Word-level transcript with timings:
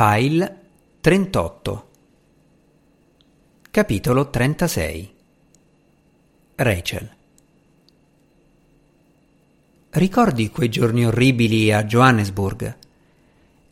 File 0.00 0.60
38 1.00 1.88
Capitolo 3.68 4.30
36 4.30 5.14
Rachel 6.54 7.10
Ricordi 9.90 10.50
quei 10.50 10.68
giorni 10.68 11.04
orribili 11.04 11.72
a 11.72 11.82
Johannesburg? 11.82 12.76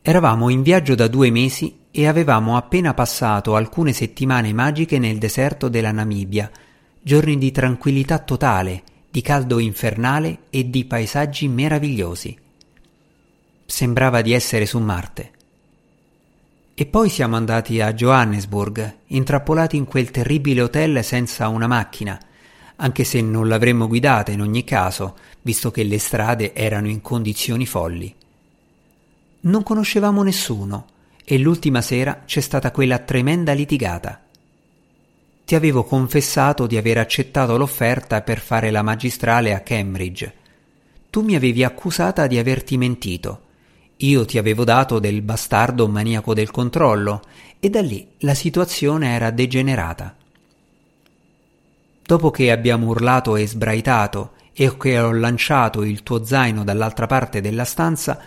Eravamo 0.03 0.49
in 0.49 0.63
viaggio 0.63 0.97
da 0.97 1.07
due 1.07 1.31
mesi 1.31 1.83
e 1.93 2.09
avevamo 2.09 2.57
appena 2.57 2.93
passato 2.93 3.55
alcune 3.55 3.93
settimane 3.93 4.53
magiche 4.53 4.99
nel 4.99 5.19
deserto 5.19 5.69
della 5.69 5.93
Namibia, 5.93 6.51
giorni 7.01 7.39
di 7.39 7.53
tranquillità 7.53 8.19
totale, 8.19 8.83
di 9.09 9.23
caldo 9.23 9.61
infernale 9.61 10.39
e 10.51 10.69
di 10.69 10.85
paesaggi 10.87 11.47
meravigliosi. 11.47 12.37
Sembrava 13.65 14.23
di 14.23 14.33
essere 14.33 14.67
su 14.67 14.81
Marte. 14.81 15.35
E 16.79 16.85
poi 16.85 17.09
siamo 17.09 17.37
andati 17.37 17.81
a 17.81 17.95
Johannesburg, 17.95 18.97
intrappolati 19.07 19.79
in 19.79 19.87
quel 19.87 20.11
terribile 20.11 20.61
hotel 20.61 21.03
senza 21.03 21.49
una 21.49 21.67
macchina, 21.67 22.21
anche 22.77 23.03
se 23.03 23.23
non 23.23 23.49
l'avremmo 23.49 23.89
guidata 23.89 24.31
in 24.31 24.43
ogni 24.43 24.63
caso, 24.63 25.17
visto 25.41 25.71
che 25.71 25.85
le 25.85 25.99
strade 25.99 26.53
erano 26.53 26.89
in 26.89 27.01
condizioni 27.01 27.65
folli. 27.65 28.15
Non 29.41 29.63
conoscevamo 29.63 30.23
nessuno 30.23 30.89
e 31.25 31.39
l'ultima 31.39 31.81
sera 31.81 32.25
c'è 32.27 32.41
stata 32.43 32.71
quella 32.73 32.99
tremenda 32.99 33.55
litigata. 33.55 34.21
Ti 35.47 35.55
avevo 35.55 35.83
confessato 35.83 36.67
di 36.67 36.77
aver 36.77 36.99
accettato 36.99 37.57
l'offerta 37.57 38.21
per 38.21 38.39
fare 38.39 38.71
la 38.71 38.83
magistrale 38.83 39.55
a 39.55 39.61
Cambridge. 39.61 40.35
Tu 41.09 41.23
mi 41.23 41.37
avevi 41.37 41.65
accusata 41.65 42.27
di 42.27 42.37
averti 42.37 42.77
mentito 42.77 43.45
io 43.99 44.25
ti 44.27 44.37
avevo 44.37 44.65
dato 44.65 44.99
del 44.99 45.23
bastardo 45.23 45.89
maniaco 45.89 46.35
del 46.35 46.51
controllo 46.51 47.23
e 47.59 47.71
da 47.71 47.81
lì 47.81 48.07
la 48.19 48.35
situazione 48.35 49.15
era 49.15 49.31
degenerata. 49.31 50.15
Dopo 52.03 52.31
che 52.31 52.51
abbiamo 52.51 52.89
urlato 52.89 53.37
e 53.37 53.47
sbraitato 53.47 54.33
e 54.53 54.77
che 54.77 54.99
ho 54.99 55.13
lanciato 55.13 55.83
il 55.83 56.03
tuo 56.03 56.25
zaino 56.25 56.63
dall'altra 56.63 57.07
parte 57.07 57.41
della 57.41 57.65
stanza, 57.65 58.21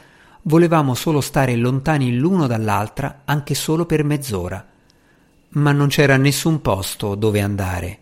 volevamo 0.44 0.95
solo 0.95 1.21
stare 1.21 1.55
lontani 1.55 2.16
l'uno 2.16 2.47
dall'altra 2.47 3.22
anche 3.25 3.53
solo 3.53 3.85
per 3.85 4.03
mezz'ora. 4.03 4.66
Ma 5.49 5.72
non 5.72 5.88
c'era 5.88 6.17
nessun 6.17 6.61
posto 6.61 7.13
dove 7.16 7.41
andare. 7.41 7.99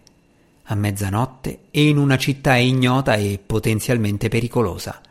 A 0.70 0.75
mezzanotte 0.75 1.59
e 1.70 1.88
in 1.88 1.97
una 1.97 2.17
città 2.17 2.55
ignota 2.55 3.16
e 3.16 3.39
potenzialmente 3.45 4.30
pericolosa. 4.30 5.02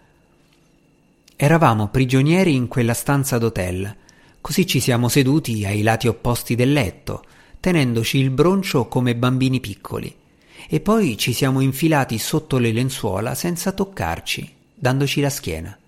Eravamo 1.38 1.88
prigionieri 1.88 2.54
in 2.54 2.66
quella 2.66 2.94
stanza 2.94 3.36
d'hotel, 3.36 3.94
così 4.40 4.66
ci 4.66 4.80
siamo 4.80 5.10
seduti 5.10 5.66
ai 5.66 5.82
lati 5.82 6.08
opposti 6.08 6.54
del 6.54 6.72
letto, 6.72 7.24
tenendoci 7.60 8.16
il 8.16 8.30
broncio 8.30 8.88
come 8.88 9.14
bambini 9.14 9.60
piccoli, 9.60 10.16
e 10.66 10.80
poi 10.80 11.18
ci 11.18 11.34
siamo 11.34 11.60
infilati 11.60 12.16
sotto 12.16 12.56
le 12.56 12.72
lenzuola 12.72 13.34
senza 13.34 13.72
toccarci, 13.72 14.50
dandoci 14.74 15.20
la 15.20 15.28
schiena. 15.28 15.78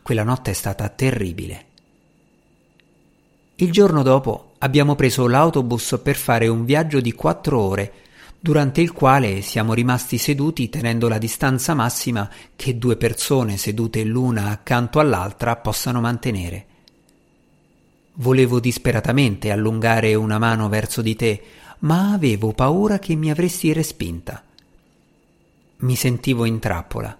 Quella 0.00 0.22
notte 0.22 0.52
è 0.52 0.54
stata 0.54 0.88
terribile. 0.90 1.64
Il 3.56 3.72
giorno 3.72 4.04
dopo 4.04 4.52
abbiamo 4.58 4.94
preso 4.94 5.26
l'autobus 5.26 5.98
per 6.00 6.14
fare 6.14 6.46
un 6.46 6.64
viaggio 6.64 7.00
di 7.00 7.10
quattro 7.10 7.58
ore 7.58 7.92
durante 8.46 8.80
il 8.80 8.92
quale 8.92 9.42
siamo 9.42 9.74
rimasti 9.74 10.18
seduti 10.18 10.68
tenendo 10.68 11.08
la 11.08 11.18
distanza 11.18 11.74
massima 11.74 12.30
che 12.54 12.78
due 12.78 12.96
persone 12.96 13.56
sedute 13.56 14.04
l'una 14.04 14.50
accanto 14.50 15.00
all'altra 15.00 15.56
possano 15.56 16.00
mantenere. 16.00 16.66
Volevo 18.12 18.60
disperatamente 18.60 19.50
allungare 19.50 20.14
una 20.14 20.38
mano 20.38 20.68
verso 20.68 21.02
di 21.02 21.16
te, 21.16 21.42
ma 21.80 22.12
avevo 22.12 22.52
paura 22.52 23.00
che 23.00 23.16
mi 23.16 23.32
avresti 23.32 23.72
respinta. 23.72 24.44
Mi 25.78 25.96
sentivo 25.96 26.44
in 26.44 26.60
trappola. 26.60 27.18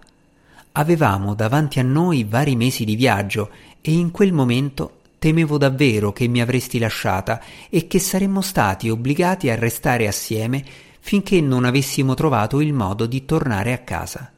Avevamo 0.71 1.33
davanti 1.35 1.79
a 1.79 1.83
noi 1.83 2.23
vari 2.23 2.55
mesi 2.55 2.85
di 2.85 2.95
viaggio 2.95 3.49
e 3.81 3.91
in 3.91 4.11
quel 4.11 4.31
momento 4.31 5.01
temevo 5.19 5.57
davvero 5.57 6.13
che 6.13 6.25
mi 6.27 6.39
avresti 6.39 6.79
lasciata 6.79 7.41
e 7.69 7.85
che 7.85 7.99
saremmo 7.99 8.39
stati 8.39 8.89
obbligati 8.89 9.49
a 9.49 9.55
restare 9.55 10.07
assieme 10.07 10.85
finché 11.07 11.39
non 11.39 11.63
avessimo 11.63 12.15
trovato 12.15 12.59
il 12.59 12.73
modo 12.73 13.05
di 13.05 13.23
tornare 13.23 13.71
a 13.71 13.77
casa. 13.77 14.29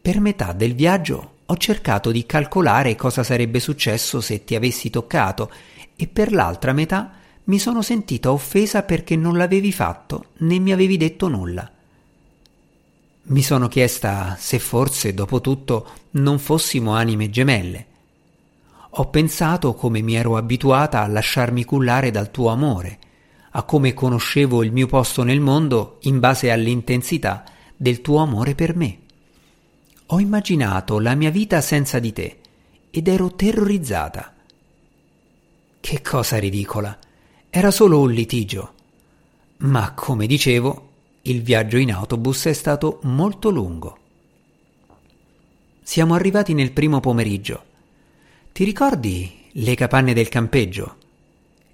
Per 0.00 0.18
metà 0.18 0.54
del 0.54 0.74
viaggio 0.74 1.32
ho 1.44 1.56
cercato 1.58 2.10
di 2.10 2.24
calcolare 2.24 2.96
cosa 2.96 3.22
sarebbe 3.22 3.60
successo 3.60 4.22
se 4.22 4.44
ti 4.44 4.54
avessi 4.54 4.88
toccato 4.88 5.50
e 5.94 6.06
per 6.06 6.32
l'altra 6.32 6.72
metà 6.72 7.10
mi 7.44 7.58
sono 7.58 7.82
sentita 7.82 8.32
offesa 8.32 8.82
perché 8.82 9.14
non 9.14 9.36
l'avevi 9.36 9.72
fatto 9.72 10.28
né 10.38 10.58
mi 10.58 10.72
avevi 10.72 10.96
detto 10.96 11.28
nulla. 11.28 11.70
Mi 13.24 13.42
sono 13.42 13.68
chiesta 13.68 14.36
se 14.40 14.58
forse, 14.58 15.12
dopo 15.12 15.42
tutto, 15.42 15.86
non 16.12 16.38
fossimo 16.38 16.94
anime 16.94 17.28
gemelle. 17.28 17.86
Ho 18.88 19.10
pensato 19.10 19.74
come 19.74 20.00
mi 20.00 20.14
ero 20.14 20.38
abituata 20.38 21.02
a 21.02 21.08
lasciarmi 21.08 21.62
cullare 21.66 22.10
dal 22.10 22.30
tuo 22.30 22.48
amore 22.48 23.00
a 23.56 23.62
come 23.62 23.94
conoscevo 23.94 24.62
il 24.62 24.70
mio 24.70 24.86
posto 24.86 25.22
nel 25.22 25.40
mondo 25.40 25.96
in 26.02 26.20
base 26.20 26.50
all'intensità 26.50 27.42
del 27.74 28.02
tuo 28.02 28.18
amore 28.18 28.54
per 28.54 28.76
me. 28.76 28.98
Ho 30.08 30.20
immaginato 30.20 31.00
la 31.00 31.14
mia 31.14 31.30
vita 31.30 31.62
senza 31.62 31.98
di 31.98 32.12
te 32.12 32.36
ed 32.90 33.08
ero 33.08 33.34
terrorizzata. 33.34 34.34
Che 35.80 36.02
cosa 36.02 36.38
ridicola. 36.38 36.98
Era 37.48 37.70
solo 37.70 38.00
un 38.00 38.10
litigio. 38.10 38.74
Ma, 39.58 39.92
come 39.94 40.26
dicevo, 40.26 40.88
il 41.22 41.42
viaggio 41.42 41.78
in 41.78 41.92
autobus 41.92 42.44
è 42.44 42.52
stato 42.52 43.00
molto 43.04 43.48
lungo. 43.48 43.98
Siamo 45.82 46.12
arrivati 46.12 46.52
nel 46.52 46.72
primo 46.72 47.00
pomeriggio. 47.00 47.64
Ti 48.52 48.64
ricordi 48.64 49.44
le 49.52 49.74
capanne 49.74 50.12
del 50.12 50.28
campeggio? 50.28 50.96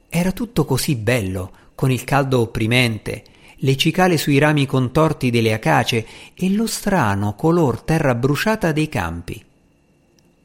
Era 0.09 0.31
tutto 0.31 0.65
così 0.65 0.95
bello, 0.95 1.61
con 1.83 1.91
il 1.91 2.05
caldo 2.05 2.39
opprimente, 2.39 3.25
le 3.57 3.77
cicale 3.77 4.17
sui 4.17 4.39
rami 4.39 4.67
contorti 4.67 5.31
delle 5.31 5.53
acace 5.53 6.07
e 6.33 6.49
lo 6.51 6.69
strano 6.69 7.35
color 7.35 7.81
terra 7.81 8.15
bruciata 8.15 8.71
dei 8.71 8.89
campi. 8.89 9.45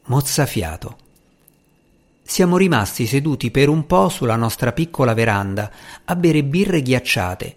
Mozzafiato. 0.06 0.98
Siamo 2.24 2.58
rimasti 2.58 3.06
seduti 3.06 3.52
per 3.52 3.70
un 3.70 3.86
po' 3.86 4.10
sulla 4.10 4.36
nostra 4.36 4.72
piccola 4.72 5.14
veranda 5.14 5.72
a 6.06 6.16
bere 6.16 6.44
birre 6.44 6.82
ghiacciate 6.82 7.56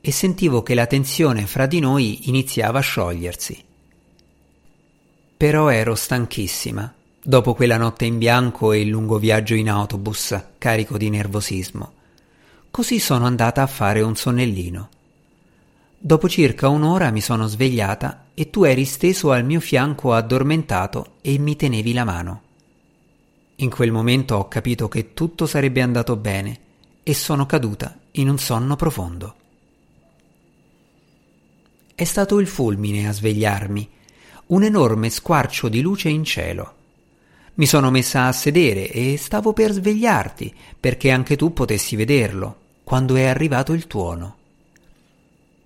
e 0.00 0.12
sentivo 0.12 0.62
che 0.62 0.74
la 0.74 0.86
tensione 0.86 1.48
fra 1.48 1.66
di 1.66 1.80
noi 1.80 2.28
iniziava 2.28 2.78
a 2.78 2.82
sciogliersi. 2.82 3.64
Però 5.36 5.68
ero 5.68 5.96
stanchissima 5.96 6.94
dopo 7.20 7.54
quella 7.54 7.76
notte 7.76 8.04
in 8.04 8.18
bianco 8.18 8.70
e 8.70 8.82
il 8.82 8.88
lungo 8.88 9.18
viaggio 9.18 9.54
in 9.54 9.68
autobus 9.68 10.40
carico 10.58 10.96
di 10.96 11.10
nervosismo. 11.10 11.95
Così 12.76 12.98
sono 12.98 13.24
andata 13.24 13.62
a 13.62 13.66
fare 13.66 14.02
un 14.02 14.16
sonnellino. 14.16 14.88
Dopo 15.96 16.28
circa 16.28 16.68
un'ora 16.68 17.10
mi 17.10 17.22
sono 17.22 17.46
svegliata 17.46 18.26
e 18.34 18.50
tu 18.50 18.64
eri 18.64 18.84
steso 18.84 19.32
al 19.32 19.46
mio 19.46 19.60
fianco 19.60 20.12
addormentato 20.12 21.14
e 21.22 21.38
mi 21.38 21.56
tenevi 21.56 21.94
la 21.94 22.04
mano. 22.04 22.42
In 23.56 23.70
quel 23.70 23.92
momento 23.92 24.36
ho 24.36 24.48
capito 24.48 24.88
che 24.88 25.14
tutto 25.14 25.46
sarebbe 25.46 25.80
andato 25.80 26.16
bene 26.16 26.58
e 27.02 27.14
sono 27.14 27.46
caduta 27.46 27.98
in 28.10 28.28
un 28.28 28.38
sonno 28.38 28.76
profondo. 28.76 29.34
È 31.94 32.04
stato 32.04 32.38
il 32.40 32.46
fulmine 32.46 33.08
a 33.08 33.12
svegliarmi, 33.12 33.88
un 34.48 34.64
enorme 34.64 35.08
squarcio 35.08 35.70
di 35.70 35.80
luce 35.80 36.10
in 36.10 36.24
cielo. 36.24 36.74
Mi 37.54 37.64
sono 37.64 37.90
messa 37.90 38.26
a 38.26 38.32
sedere 38.32 38.90
e 38.90 39.16
stavo 39.16 39.54
per 39.54 39.72
svegliarti 39.72 40.54
perché 40.78 41.10
anche 41.10 41.36
tu 41.36 41.54
potessi 41.54 41.96
vederlo, 41.96 42.64
quando 42.86 43.16
è 43.16 43.24
arrivato 43.24 43.72
il 43.72 43.88
tuono. 43.88 44.36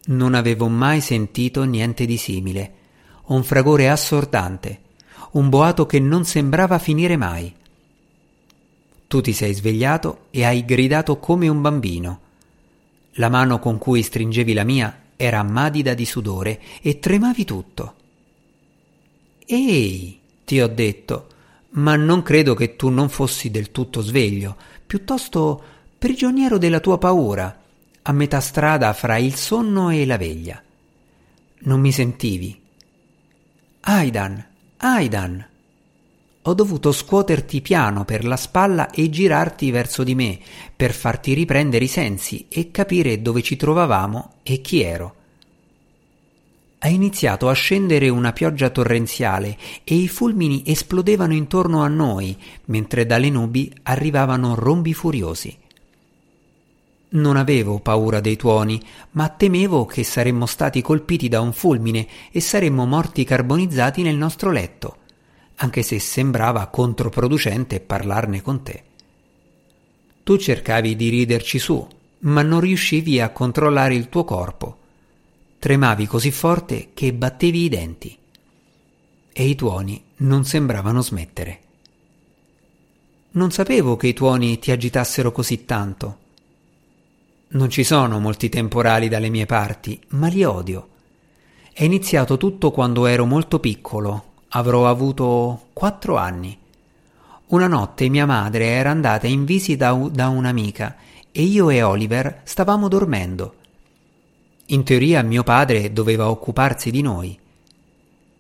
Non 0.07 0.33
avevo 0.33 0.69
mai 0.69 1.03
sentito 1.03 1.65
niente 1.65 2.07
di 2.07 2.17
simile, 2.17 2.73
un 3.27 3.45
fragore 3.45 3.91
assordante, 3.91 4.81
un 5.33 5.51
boato 5.51 5.85
che 5.85 6.01
non 6.01 6.25
sembrava 6.25 6.79
finire 6.79 7.19
mai. 7.19 7.55
Tu 9.07 9.21
ti 9.21 9.35
sei 9.35 9.53
svegliato 9.53 10.29
e 10.31 10.47
hai 10.47 10.65
gridato 10.65 11.19
come 11.19 11.47
un 11.47 11.61
bambino. 11.61 12.21
La 13.17 13.29
mano 13.29 13.59
con 13.59 13.77
cui 13.77 14.01
stringevi 14.01 14.55
la 14.55 14.65
mia 14.65 15.03
era 15.15 15.43
madida 15.43 15.93
di 15.93 16.07
sudore 16.07 16.59
e 16.81 17.01
tremavi 17.01 17.45
tutto. 17.45 17.95
Ehi, 19.45 20.19
ti 20.47 20.59
ho 20.59 20.69
detto, 20.69 21.27
ma 21.73 21.97
non 21.97 22.23
credo 22.23 22.55
che 22.55 22.77
tu 22.77 22.89
non 22.89 23.11
fossi 23.11 23.51
del 23.51 23.71
tutto 23.73 24.01
sveglio, 24.01 24.57
piuttosto 24.87 25.80
prigioniero 26.01 26.57
della 26.57 26.81
tua 26.81 26.97
paura, 26.97 27.61
a 28.01 28.13
metà 28.13 28.41
strada 28.41 28.95
fra 28.95 29.19
il 29.19 29.35
sonno 29.35 29.91
e 29.91 30.07
la 30.07 30.17
veglia. 30.17 30.59
Non 31.65 31.79
mi 31.79 31.93
sentivi. 31.93 32.59
Aidan, 33.81 34.43
Aidan. 34.79 35.47
ho 36.41 36.55
dovuto 36.55 36.91
scuoterti 36.91 37.61
piano 37.61 38.07
per 38.07 38.25
la 38.25 38.39
spalla 38.39 38.89
e 38.89 39.11
girarti 39.11 39.71
verso 39.71 40.03
di 40.03 40.15
me 40.15 40.39
per 40.75 40.95
farti 40.95 41.35
riprendere 41.35 41.85
i 41.85 41.89
sensi 41.89 42.47
e 42.49 42.71
capire 42.71 43.21
dove 43.21 43.43
ci 43.43 43.57
trovavamo 43.57 44.37
e 44.43 44.63
chi 44.63 44.81
ero. 44.81 45.15
Ha 46.79 46.89
iniziato 46.89 47.51
a 47.51 47.53
scendere 47.53 48.09
una 48.09 48.33
pioggia 48.33 48.71
torrenziale 48.71 49.59
e 49.85 49.97
i 49.97 50.09
fulmini 50.09 50.63
esplodevano 50.65 51.35
intorno 51.35 51.83
a 51.83 51.89
noi, 51.89 52.35
mentre 52.67 53.05
dalle 53.05 53.29
nubi 53.29 53.71
arrivavano 53.83 54.55
rombi 54.55 54.95
furiosi. 54.95 55.60
Non 57.11 57.37
avevo 57.37 57.81
paura 57.81 58.21
dei 58.21 58.37
tuoni, 58.37 58.81
ma 59.13 59.29
temevo 59.29 59.85
che 59.87 60.05
saremmo 60.05 60.47
stati 60.47 60.81
colpiti 60.81 61.29
da 61.29 61.41
un 61.41 61.53
fulmine 61.53 62.07
e 62.31 62.41
saremmo 62.41 62.87
morti 62.87 63.25
carbonizzati 63.25 64.03
nel 64.03 64.17
nostro 64.17 64.51
letto 64.51 64.99
anche 65.63 65.83
se 65.83 65.99
sembrava 65.99 66.67
controproducente 66.67 67.81
parlarne 67.81 68.43
con 68.43 68.63
te. 68.63 68.83
Tu 70.23 70.37
cercavi 70.37 70.97
di 70.97 71.09
riderci 71.09 71.59
su, 71.59 71.87
ma 72.21 72.43
non 72.43 72.61
riuscivi 72.61 73.21
a 73.21 73.31
controllare 73.31 73.95
il 73.95 74.09
tuo 74.09 74.25
corpo. 74.25 74.79
Tremavi 75.59 76.07
così 76.07 76.31
forte 76.31 76.91
che 76.95 77.13
battevi 77.13 77.65
i 77.65 77.69
denti. 77.69 78.17
E 79.33 79.49
i 79.49 79.55
tuoni 79.55 80.03
non 80.17 80.45
sembravano 80.45 81.03
smettere. 81.03 81.61
Non 83.33 83.51
sapevo 83.51 83.97
che 83.97 84.09
i 84.09 84.15
tuoni 84.15 84.59
ti 84.59 84.71
agitassero 84.71 85.31
così 85.31 85.67
tanto. 85.67 86.19
Non 87.53 87.69
ci 87.69 87.85
sono 87.85 88.21
molti 88.21 88.49
temporali 88.49 89.09
dalle 89.09 89.29
mie 89.29 89.47
parti, 89.47 90.01
ma 90.11 90.29
li 90.29 90.45
odio. 90.45 90.89
È 91.73 91.85
iniziato 91.85 92.37
tutto 92.37 92.71
quando 92.71 93.07
ero 93.07 93.25
molto 93.25 93.59
piccolo 93.61 94.29
Avrò 94.53 94.89
avuto 94.89 95.69
quattro 95.73 96.17
anni. 96.17 96.59
Una 97.49 97.69
notte 97.69 98.09
mia 98.09 98.27
madre 98.27 98.67
era 98.67 98.91
andata 98.91 99.29
in 99.29 99.45
visita 99.45 99.93
da 99.93 100.29
un'amica 100.29 100.97
e 101.31 101.43
io 101.43 101.71
e 101.71 101.83
Oliver 101.83 102.41
stavamo 102.43 102.89
dormendo. 102.89 103.55
In 104.67 104.83
teoria 104.83 105.23
mio 105.23 105.45
padre 105.45 105.93
doveva 105.93 106.31
occuparsi 106.31 106.91
di 106.91 107.01
noi. 107.01 107.39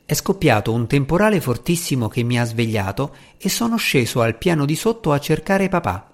È 0.04 0.14
scoppiato 0.14 0.72
un 0.72 0.88
temporale 0.88 1.40
fortissimo 1.40 2.08
che 2.08 2.24
mi 2.24 2.40
ha 2.40 2.44
svegliato 2.44 3.14
e 3.38 3.48
sono 3.48 3.76
sceso 3.76 4.20
al 4.20 4.36
piano 4.36 4.64
di 4.64 4.74
sotto 4.74 5.12
a 5.12 5.20
cercare 5.20 5.68
papà. 5.68 6.09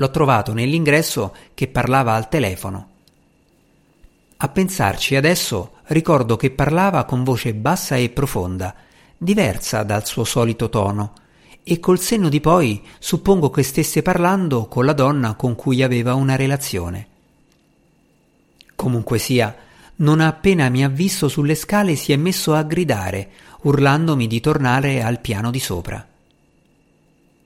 L'ho 0.00 0.10
trovato 0.10 0.54
nell'ingresso 0.54 1.36
che 1.52 1.68
parlava 1.68 2.14
al 2.14 2.30
telefono. 2.30 2.88
A 4.38 4.48
pensarci 4.48 5.14
adesso 5.14 5.72
ricordo 5.88 6.36
che 6.36 6.50
parlava 6.50 7.04
con 7.04 7.22
voce 7.22 7.52
bassa 7.52 7.96
e 7.96 8.08
profonda, 8.08 8.74
diversa 9.18 9.82
dal 9.82 10.06
suo 10.06 10.24
solito 10.24 10.70
tono, 10.70 11.12
e 11.62 11.78
col 11.80 12.00
senno 12.00 12.30
di 12.30 12.40
poi 12.40 12.82
suppongo 12.98 13.50
che 13.50 13.62
stesse 13.62 14.00
parlando 14.00 14.68
con 14.68 14.86
la 14.86 14.94
donna 14.94 15.34
con 15.34 15.54
cui 15.54 15.82
aveva 15.82 16.14
una 16.14 16.34
relazione. 16.34 17.08
Comunque 18.74 19.18
sia, 19.18 19.54
non 19.96 20.20
appena 20.20 20.70
mi 20.70 20.82
ha 20.82 20.88
visto 20.88 21.28
sulle 21.28 21.54
scale 21.54 21.94
si 21.94 22.12
è 22.12 22.16
messo 22.16 22.54
a 22.54 22.62
gridare, 22.62 23.32
urlandomi 23.64 24.26
di 24.26 24.40
tornare 24.40 25.02
al 25.02 25.20
piano 25.20 25.50
di 25.50 25.60
sopra. 25.60 26.08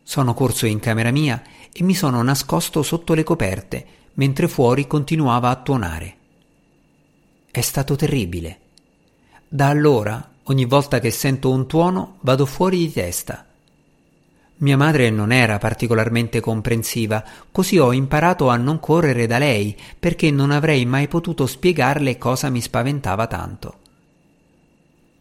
Sono 0.05 0.35
corso 0.35 0.67
in 0.67 0.79
camera 0.79 1.11
mia 1.11 1.43
e 1.77 1.83
mi 1.83 1.95
sono 1.95 2.23
nascosto 2.23 2.85
sotto 2.85 3.15
le 3.15 3.25
coperte, 3.25 3.85
mentre 4.15 4.47
fuori 4.47 4.87
continuava 4.87 5.51
a 5.51 5.57
tuonare. 5.57 6.17
È 7.51 7.61
stato 7.61 7.97
terribile. 7.97 8.59
Da 9.49 9.69
allora, 9.69 10.31
ogni 10.45 10.67
volta 10.67 11.01
che 11.01 11.11
sento 11.11 11.51
un 11.51 11.67
tuono, 11.67 12.19
vado 12.21 12.47
fuori 12.47 12.79
di 12.79 12.93
testa. 12.93 13.45
Mia 14.59 14.77
madre 14.77 15.11
non 15.11 15.33
era 15.33 15.59
particolarmente 15.59 16.39
comprensiva, 16.39 17.25
così 17.51 17.77
ho 17.77 17.93
imparato 17.93 18.49
a 18.49 18.57
non 18.57 18.79
correre 18.79 19.27
da 19.27 19.39
lei, 19.39 19.77
perché 19.99 20.31
non 20.31 20.53
avrei 20.53 20.87
mai 20.87 21.09
potuto 21.09 21.45
spiegarle 21.45 22.19
cosa 22.19 22.51
mi 22.51 22.61
spaventava 22.61 23.27
tanto. 23.27 23.79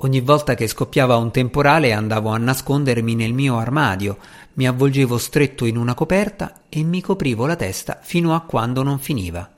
Ogni 0.04 0.20
volta 0.20 0.54
che 0.54 0.68
scoppiava 0.68 1.16
un 1.16 1.32
temporale 1.32 1.94
andavo 1.94 2.30
a 2.30 2.38
nascondermi 2.38 3.16
nel 3.16 3.32
mio 3.32 3.58
armadio, 3.58 4.18
mi 4.56 4.68
avvolgevo 4.68 5.18
stretto 5.18 5.64
in 5.64 5.78
una 5.78 5.94
coperta 5.94 6.64
e 6.68 6.84
mi 6.84 7.00
coprivo 7.00 7.46
la 7.46 7.56
testa 7.56 8.00
fino 8.02 8.36
a 8.36 8.42
quando 8.42 8.84
non 8.84 9.00
finiva. 9.00 9.50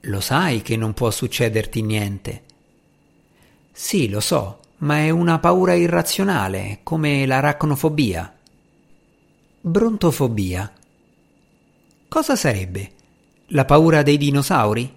Lo 0.00 0.20
sai 0.20 0.60
che 0.60 0.76
non 0.76 0.92
può 0.92 1.10
succederti 1.10 1.80
niente. 1.80 2.42
Sì, 3.72 4.10
lo 4.10 4.20
so, 4.20 4.60
ma 4.78 4.98
è 4.98 5.08
una 5.08 5.38
paura 5.38 5.72
irrazionale, 5.72 6.80
come 6.82 7.24
l'aracnofobia. 7.24 8.34
Brontofobia. 9.62 10.70
Cosa 12.06 12.36
sarebbe? 12.36 12.90
La 13.48 13.64
paura 13.64 14.02
dei 14.02 14.18
dinosauri? 14.18 14.94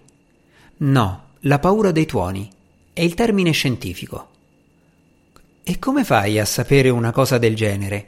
No, 0.77 1.23
la 1.39 1.59
paura 1.59 1.91
dei 1.91 2.05
tuoni. 2.05 2.49
È 2.93 3.01
il 3.01 3.15
termine 3.15 3.51
scientifico. 3.51 4.29
E 5.63 5.79
come 5.79 6.03
fai 6.03 6.39
a 6.39 6.45
sapere 6.45 6.89
una 6.89 7.11
cosa 7.11 7.37
del 7.37 7.55
genere? 7.55 8.07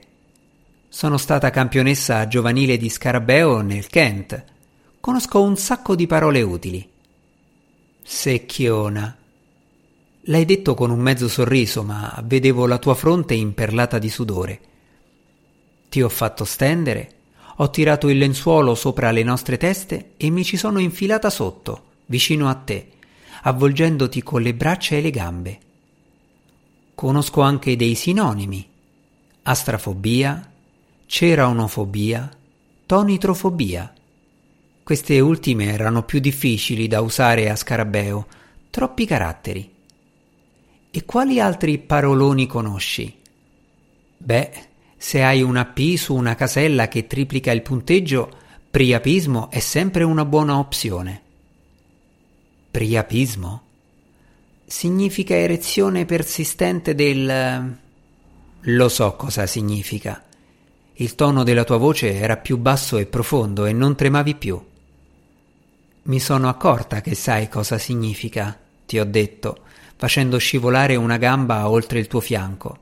Sono 0.88 1.18
stata 1.18 1.50
campionessa 1.50 2.28
giovanile 2.28 2.78
di 2.78 2.90
scarabeo 2.90 3.62
nel 3.62 3.88
Kent 3.88 4.54
Conosco 5.06 5.40
un 5.40 5.56
sacco 5.56 5.94
di 5.94 6.08
parole 6.08 6.42
utili. 6.42 6.90
Secchiona. 8.02 9.16
L'hai 10.22 10.46
detto 10.46 10.74
con 10.74 10.90
un 10.90 10.98
mezzo 10.98 11.28
sorriso, 11.28 11.84
ma 11.84 12.20
vedevo 12.26 12.66
la 12.66 12.80
tua 12.80 12.96
fronte 12.96 13.36
imperlata 13.36 14.00
di 14.00 14.10
sudore. 14.10 14.60
Ti 15.90 16.02
ho 16.02 16.10
fatto 16.10 16.44
stendere, 16.44 17.12
ho 17.58 17.70
tirato 17.70 18.10
il 18.10 18.18
lenzuolo 18.18 18.74
sopra 18.74 19.12
le 19.12 19.22
nostre 19.22 19.58
teste 19.58 20.14
e 20.18 20.32
mi 20.32 20.44
ci 20.44 20.58
sono 20.58 20.80
infilata 20.80 21.30
sotto, 21.30 21.84
vicino 22.08 22.50
a 22.50 22.56
te, 22.56 22.94
avvolgendoti 23.48 24.24
con 24.24 24.42
le 24.42 24.56
braccia 24.56 24.96
e 24.96 25.02
le 25.02 25.12
gambe. 25.12 25.60
Conosco 26.96 27.42
anche 27.42 27.76
dei 27.76 27.94
sinonimi. 27.94 28.68
Astrafobia, 29.44 30.52
ceraonofobia, 31.06 32.32
tonitrofobia. 32.88 33.94
Queste 34.82 35.20
ultime 35.20 35.66
erano 35.66 36.04
più 36.04 36.20
difficili 36.20 36.88
da 36.88 37.02
usare 37.02 37.50
a 37.50 37.56
scarabeo, 37.56 38.28
troppi 38.72 39.06
caratteri. 39.06 39.74
E 40.90 41.06
quali 41.06 41.40
altri 41.40 41.78
paroloni 41.78 42.48
conosci? 42.48 43.16
Beh, 44.18 44.52
se 44.98 45.22
hai 45.22 45.44
una 45.44 45.66
P 45.66 45.96
su 45.98 46.16
una 46.16 46.34
casella 46.34 46.88
che 46.88 47.06
triplica 47.06 47.52
il 47.52 47.62
punteggio, 47.62 48.32
priapismo 48.72 49.52
è 49.52 49.60
sempre 49.60 50.04
una 50.04 50.26
buona 50.26 50.58
opzione. 50.58 51.25
Priapismo? 52.76 53.62
Significa 54.66 55.34
erezione 55.34 56.04
persistente 56.04 56.94
del... 56.94 57.78
Lo 58.60 58.90
so 58.90 59.16
cosa 59.16 59.46
significa. 59.46 60.22
Il 60.96 61.16
tono 61.16 61.44
della 61.44 61.64
tua 61.64 61.78
voce 61.78 62.16
era 62.16 62.36
più 62.36 62.58
basso 62.58 62.98
e 62.98 63.06
profondo 63.06 63.66
e 63.66 63.72
non 63.72 63.96
tremavi 63.96 64.36
più. 64.36 64.62
Mi 66.02 66.20
sono 66.20 66.50
accorta 66.50 67.00
che 67.00 67.16
sai 67.16 67.48
cosa 67.48 67.78
significa, 67.78 68.60
ti 68.86 69.00
ho 69.00 69.06
detto, 69.06 69.60
facendo 69.96 70.38
scivolare 70.38 70.98
una 70.98 71.16
gamba 71.16 71.70
oltre 71.70 72.00
il 72.00 72.08
tuo 72.08 72.20
fianco. 72.20 72.78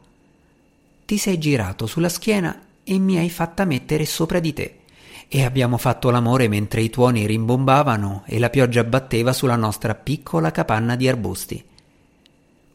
Ti 1.06 1.18
sei 1.20 1.38
girato 1.38 1.86
sulla 1.86 2.10
schiena 2.10 2.66
e 2.84 2.98
mi 2.98 3.20
hai 3.20 3.30
fatta 3.30 3.64
mettere 3.64 4.06
sopra 4.06 4.40
di 4.40 4.54
te, 4.54 4.76
e 5.36 5.44
abbiamo 5.44 5.78
fatto 5.78 6.12
l'amore 6.12 6.48
mentre 6.48 6.82
i 6.82 6.92
tuoni 6.92 7.26
rimbombavano 7.26 8.22
e 8.28 8.38
la 8.38 8.52
pioggia 8.52 8.84
batteva 8.84 9.34
sulla 9.34 9.56
nostra 9.56 9.96
piccola 9.96 10.52
capanna 10.52 10.96
di 10.96 11.08
arbusti. 11.08 11.66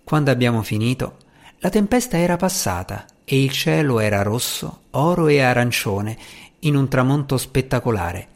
Quando 0.02 0.32
abbiamo 0.32 0.62
finito, 0.62 1.18
la 1.58 1.70
tempesta 1.70 2.18
era 2.18 2.36
passata 2.36 3.06
e 3.24 3.44
il 3.44 3.52
cielo 3.52 4.00
era 4.00 4.22
rosso, 4.22 4.80
oro 4.90 5.28
e 5.28 5.38
arancione, 5.40 6.18
in 6.60 6.74
un 6.74 6.88
tramonto 6.88 7.36
spettacolare. 7.36 8.26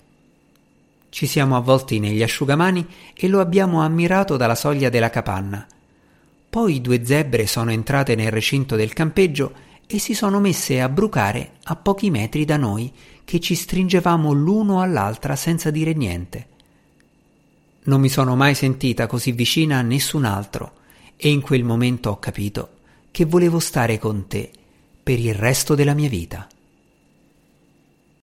Ci 1.09 1.27
siamo 1.27 1.57
avvolti 1.57 1.99
negli 1.99 2.23
asciugamani 2.23 2.87
e 3.15 3.27
lo 3.27 3.41
abbiamo 3.41 3.83
ammirato 3.83 4.37
dalla 4.37 4.55
soglia 4.55 4.89
della 4.89 5.11
capanna. 5.11 5.67
Poi 6.49 6.81
due 6.81 7.05
zebre 7.05 7.49
sono 7.49 7.73
entrate 7.73 8.15
nel 8.15 8.31
recinto 8.31 8.77
del 8.77 8.93
campeggio 8.93 9.53
e 9.95 9.99
si 9.99 10.15
sono 10.15 10.41
messe 10.41 10.81
a 10.81 10.89
brucare 10.89 11.57
a 11.65 11.77
pochi 11.77 12.09
metri 12.09 12.47
da 12.47 12.57
noi, 12.57 12.91
che 13.25 13.41
ci 13.41 13.55
stringevamo 13.55 14.33
l'uno 14.33 14.81
all'altra 14.81 15.37
senza 15.37 15.71
dire 15.71 15.93
niente. 15.93 16.47
Non 17.83 18.01
mi 18.01 18.09
sono 18.09 18.35
mai 18.35 18.55
sentita 18.55 19.07
così 19.07 19.33
vicina 19.33 19.77
a 19.77 19.83
nessun 19.83 20.25
altro 20.25 20.73
e 21.15 21.29
in 21.29 21.43
quel 21.43 21.63
momento 21.63 22.09
ho 22.09 22.19
capito 22.19 22.71
che 23.11 23.27
volevo 23.27 23.59
stare 23.59 23.99
con 23.99 24.27
te 24.29 24.51
per 25.03 25.19
il 25.19 25.35
resto 25.35 25.75
della 25.75 25.93
mia 25.93 26.09
vita. 26.09 26.49